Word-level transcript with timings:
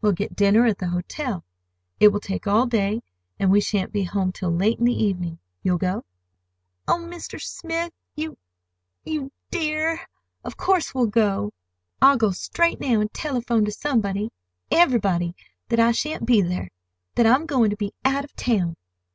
We'll 0.00 0.12
get 0.12 0.34
dinner 0.34 0.64
at 0.64 0.78
the 0.78 0.88
hotel. 0.88 1.44
It 2.00 2.08
will 2.08 2.20
take 2.20 2.46
all 2.46 2.64
day, 2.64 3.02
and 3.38 3.50
we 3.50 3.60
shan't 3.60 3.92
be 3.92 4.02
home 4.04 4.32
till 4.32 4.50
late 4.50 4.78
in 4.78 4.86
the 4.86 4.94
evening. 5.04 5.40
You'll 5.62 5.76
go?" 5.76 6.06
"Oh, 6.88 7.06
Mr. 7.06 7.38
Smith, 7.38 7.92
you—you 8.16 9.30
dear! 9.50 10.00
Of 10.42 10.56
course 10.56 10.94
we'll 10.94 11.08
go! 11.08 11.52
I'll 12.00 12.16
go 12.16 12.30
straight 12.30 12.80
now 12.80 13.02
and 13.02 13.12
telephone 13.12 13.66
to 13.66 13.70
somebody—everybody—that 13.72 15.78
I 15.78 15.92
shan't 15.92 16.24
be 16.24 16.40
there; 16.40 16.70
that 17.16 17.26
I'm 17.26 17.44
going 17.44 17.68
to 17.68 17.76
be 17.76 17.92
out 18.06 18.24
of 18.24 18.34
town!" 18.36 18.74